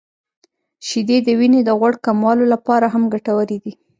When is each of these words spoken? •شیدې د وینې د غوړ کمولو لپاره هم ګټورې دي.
•شیدې 0.87 1.17
د 1.23 1.27
وینې 1.39 1.61
د 1.65 1.69
غوړ 1.79 1.93
کمولو 2.05 2.43
لپاره 2.53 2.85
هم 2.93 3.03
ګټورې 3.13 3.57
دي. 3.63 3.73